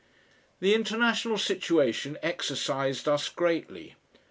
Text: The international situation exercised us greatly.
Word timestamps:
The 0.61 0.73
international 0.73 1.37
situation 1.37 2.17
exercised 2.23 3.07
us 3.07 3.29
greatly. 3.29 3.93